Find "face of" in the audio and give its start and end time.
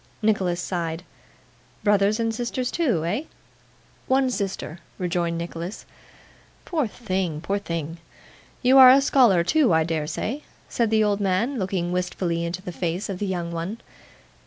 12.71-13.19